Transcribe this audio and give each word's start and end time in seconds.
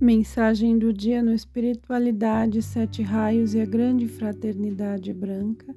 Mensagem 0.00 0.78
do 0.78 0.94
dia 0.94 1.22
no 1.22 1.30
Espiritualidade, 1.30 2.62
Sete 2.62 3.02
Raios 3.02 3.52
e 3.52 3.60
a 3.60 3.66
Grande 3.66 4.08
Fraternidade 4.08 5.12
Branca. 5.12 5.76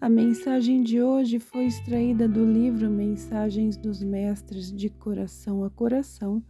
A 0.00 0.08
mensagem 0.08 0.80
de 0.80 1.02
hoje 1.02 1.40
foi 1.40 1.64
extraída 1.64 2.28
do 2.28 2.48
livro 2.48 2.88
Mensagens 2.88 3.76
dos 3.76 4.00
Mestres 4.00 4.72
de 4.72 4.88
Coração 4.88 5.64
a 5.64 5.70
Coração, 5.70 6.40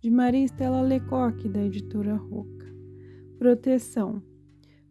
de 0.00 0.08
Maria 0.10 0.42
Estela 0.42 0.80
Lecoque, 0.80 1.50
da 1.50 1.62
editora 1.62 2.14
Roca. 2.14 2.66
Proteção. 3.38 4.22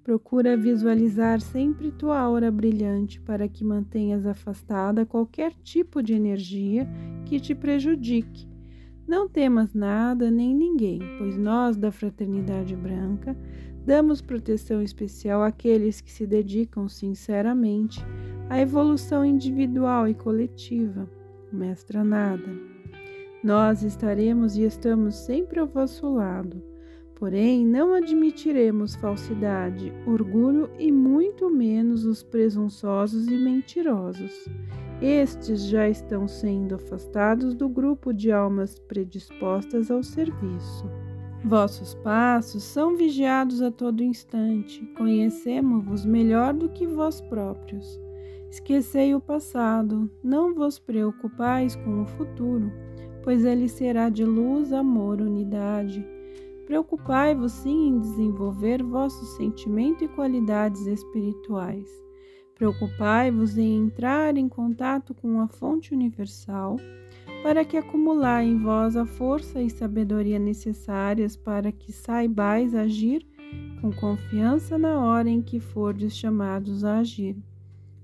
Procura 0.04 0.56
visualizar 0.56 1.42
sempre 1.42 1.92
tua 1.92 2.20
aura 2.20 2.52
brilhante 2.52 3.20
para 3.20 3.48
que 3.48 3.64
mantenhas 3.64 4.28
afastada 4.28 5.08
qualquer 5.08 5.54
tipo 5.64 6.04
de 6.04 6.14
energia 6.14 6.88
que 7.26 7.40
te 7.40 7.56
prejudique 7.56 8.49
não 9.10 9.28
temas 9.28 9.74
nada 9.74 10.30
nem 10.30 10.54
ninguém, 10.54 11.02
pois 11.18 11.36
nós 11.36 11.76
da 11.76 11.92
Fraternidade 11.92 12.76
Branca 12.76 13.36
damos 13.84 14.22
proteção 14.22 14.84
especial 14.84 15.42
àqueles 15.42 16.00
que 16.00 16.12
se 16.12 16.28
dedicam 16.28 16.88
sinceramente 16.88 18.06
à 18.48 18.62
evolução 18.62 19.26
individual 19.26 20.08
e 20.08 20.14
coletiva. 20.14 21.10
Mestra 21.52 22.04
Nada. 22.04 22.48
Nós 23.44 23.82
estaremos 23.82 24.56
e 24.56 24.64
estamos 24.64 25.16
sempre 25.16 25.60
ao 25.60 25.66
vosso 25.66 26.08
lado. 26.14 26.62
Porém, 27.16 27.66
não 27.66 27.96
admitiremos 27.96 28.94
falsidade, 28.94 29.92
orgulho 30.06 30.70
e 30.78 30.92
muito 30.92 31.50
menos 31.50 32.06
os 32.06 32.22
presunçosos 32.22 33.28
e 33.28 33.38
mentirosos. 33.38 34.46
Estes 35.02 35.66
já 35.66 35.88
estão 35.88 36.28
sendo 36.28 36.76
afastados 36.76 37.54
do 37.54 37.70
grupo 37.70 38.14
de 38.14 38.34
almas 38.34 38.78
predispostas 38.80 39.90
ao 39.90 40.04
serviço. 40.04 40.86
Vossos 41.46 41.96
passos 41.96 42.64
são 42.64 42.98
vigiados 42.98 43.62
a 43.62 43.72
todo 43.72 44.04
instante, 44.04 44.86
conhecemos-vos 44.98 46.06
melhor 46.06 46.54
do 46.54 46.68
que 46.68 46.86
vós 46.86 47.22
próprios. 47.22 47.98
Esquecei 48.52 49.16
o 49.16 49.22
passado, 49.22 50.12
não 50.22 50.54
vos 50.54 50.78
preocupais 50.78 51.78
com 51.78 52.02
o 52.02 52.06
futuro, 52.06 52.70
pois 53.24 53.46
ele 53.46 53.70
será 53.70 54.10
de 54.10 54.26
luz, 54.26 54.74
amor, 54.74 55.22
unidade. 55.22 56.06
Preocupai-vos 56.66 57.54
sim 57.54 57.88
em 57.88 58.00
desenvolver 58.00 58.84
vosso 58.84 59.24
sentimento 59.38 60.04
e 60.04 60.10
qualidades 60.10 60.86
espirituais. 60.88 62.09
Preocupai-vos 62.60 63.58
em 63.58 63.78
entrar 63.78 64.36
em 64.36 64.50
contato 64.50 65.14
com 65.14 65.40
a 65.40 65.48
fonte 65.48 65.94
universal, 65.94 66.76
para 67.42 67.64
que 67.64 67.78
acumular 67.78 68.44
em 68.44 68.58
vós 68.58 68.98
a 68.98 69.06
força 69.06 69.62
e 69.62 69.70
sabedoria 69.70 70.38
necessárias 70.38 71.38
para 71.38 71.72
que 71.72 71.94
saibais 71.94 72.76
agir 72.76 73.26
com 73.80 73.94
confiança 73.94 74.78
na 74.78 75.00
hora 75.00 75.30
em 75.30 75.42
que 75.42 75.58
fordes 75.58 76.18
chamados 76.18 76.84
a 76.84 76.98
agir. 76.98 77.38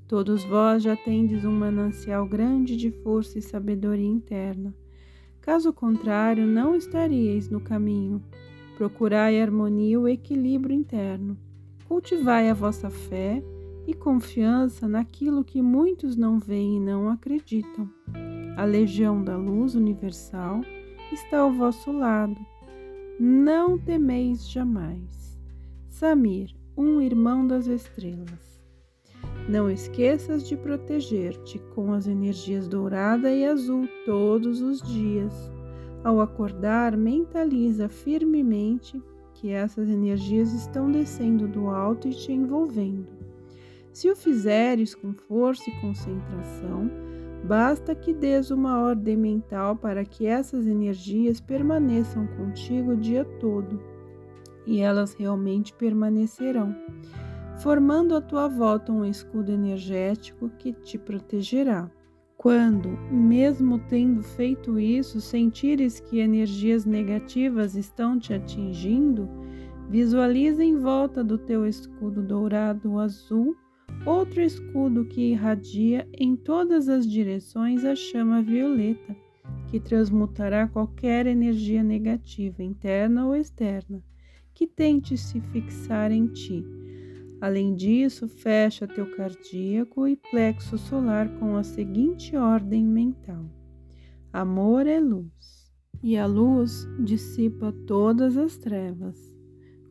Todos 0.08 0.46
vós 0.46 0.84
já 0.84 0.96
tendes 0.96 1.44
um 1.44 1.52
manancial 1.52 2.26
grande 2.26 2.78
de 2.78 2.92
força 2.92 3.38
e 3.38 3.42
sabedoria 3.42 4.08
interna. 4.08 4.74
Caso 5.42 5.74
contrário, 5.74 6.48
não 6.48 6.78
estaríeis 6.78 7.50
no 7.50 7.60
caminho. 7.60 8.24
Procurai 8.78 9.38
a 9.38 9.44
harmonia 9.44 9.96
e 9.96 9.98
o 9.98 10.08
equilíbrio 10.08 10.74
interno. 10.74 11.38
Cultivai 11.90 12.50
a 12.50 12.54
vossa 12.54 12.90
fé 12.90 13.44
e 13.88 13.94
confiança 13.94 14.88
naquilo 14.88 15.44
que 15.44 15.62
muitos 15.62 16.16
não 16.16 16.40
veem 16.40 16.78
e 16.78 16.80
não 16.80 17.10
acreditam. 17.10 17.90
A 18.58 18.64
legião 18.64 19.24
da 19.24 19.36
luz 19.36 19.76
universal 19.76 20.62
está 21.12 21.40
ao 21.40 21.52
vosso 21.52 21.92
lado. 21.92 22.38
Não 23.20 23.78
temeis 23.78 24.50
jamais. 24.50 25.38
Samir, 25.88 26.56
um 26.76 27.00
irmão 27.00 27.46
das 27.48 27.68
estrelas. 27.68 28.62
Não 29.48 29.70
esqueças 29.70 30.48
de 30.48 30.58
proteger-te 30.58 31.60
com 31.76 31.94
as 31.94 32.08
energias 32.08 32.68
dourada 32.68 33.32
e 33.32 33.46
azul 33.46 33.88
todos 34.06 34.62
os 34.62 34.82
dias. 34.82 35.34
Ao 36.04 36.20
acordar, 36.20 36.98
mentaliza 36.98 37.88
firmemente 37.88 39.02
que 39.36 39.52
essas 39.52 39.88
energias 39.88 40.52
estão 40.52 40.92
descendo 40.92 41.48
do 41.48 41.70
alto 41.70 42.08
e 42.08 42.12
te 42.12 42.32
envolvendo. 42.32 43.25
Se 43.96 44.10
o 44.10 44.16
fizeres 44.16 44.94
com 44.94 45.14
força 45.14 45.70
e 45.70 45.80
concentração, 45.80 46.92
basta 47.46 47.96
que 47.96 48.14
des 48.14 48.52
uma 48.52 48.78
ordem 48.78 49.16
mental 49.16 49.78
para 49.78 50.04
que 50.04 50.26
essas 50.26 50.68
energias 50.68 51.40
permaneçam 51.40 52.28
contigo 52.36 52.92
o 52.92 52.98
dia 52.98 53.24
todo, 53.40 53.82
e 54.68 54.82
elas 54.82 55.14
realmente 55.14 55.74
permanecerão, 55.74 56.76
formando 57.60 58.18
à 58.18 58.20
tua 58.20 58.50
volta 58.50 58.92
um 58.92 59.06
escudo 59.06 59.54
energético 59.54 60.50
que 60.60 60.74
te 60.74 60.98
protegerá. 60.98 61.90
Quando, 62.36 62.90
mesmo 63.10 63.80
tendo 63.80 64.22
feito 64.22 64.78
isso, 64.78 65.22
sentires 65.22 66.02
que 66.02 66.20
energias 66.20 66.84
negativas 66.84 67.78
estão 67.78 68.20
te 68.20 68.34
atingindo, 68.34 69.30
visualiza 69.90 70.62
em 70.62 70.76
volta 70.76 71.24
do 71.24 71.38
teu 71.38 71.66
escudo 71.66 72.22
dourado 72.22 73.00
azul 73.00 73.56
outro 74.06 74.42
escudo 74.42 75.06
que 75.06 75.32
irradia 75.32 76.08
em 76.14 76.36
todas 76.36 76.88
as 76.88 77.08
direções 77.08 77.84
a 77.84 77.96
chama 77.96 78.42
violeta, 78.42 79.16
que 79.68 79.80
transmutará 79.80 80.68
qualquer 80.68 81.26
energia 81.26 81.82
negativa, 81.84 82.64
interna 82.64 83.26
ou 83.26 83.36
externa, 83.36 84.04
que 84.54 84.68
tente 84.68 85.18
se 85.18 85.42
fixar 85.42 86.12
em 86.12 86.28
ti. 86.28 86.64
Além 87.42 87.76
disso, 87.76 88.28
fecha 88.28 88.88
teu 88.88 89.06
cardíaco 89.16 90.08
e 90.08 90.16
plexo 90.16 90.78
solar 90.78 91.28
com 91.40 91.58
a 91.58 91.64
seguinte 91.64 92.38
ordem 92.38 92.86
mental: 92.86 93.46
Amor 94.32 94.88
é 94.88 95.00
luz, 95.00 95.72
e 96.02 96.16
a 96.18 96.26
luz 96.26 96.88
dissipa 97.00 97.74
todas 97.86 98.38
as 98.38 98.56
trevas. 98.56 99.36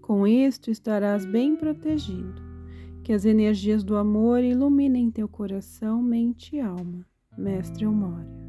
Com 0.01 0.27
isto 0.27 0.71
estarás 0.71 1.25
bem 1.25 1.57
protegido. 1.57 2.53
Que 3.04 3.12
as 3.12 3.26
energias 3.26 3.84
do 3.84 3.97
amor 3.98 4.42
iluminem 4.42 5.10
teu 5.10 5.28
coração, 5.28 6.03
mente 6.03 6.56
e 6.56 6.60
alma. 6.60 7.06
Mestre 7.37 7.84
Eumória. 7.84 8.44